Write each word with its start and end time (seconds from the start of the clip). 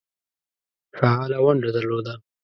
فعاله 0.99 1.37
ونډه 1.43 1.69
درلوده. 1.75 2.13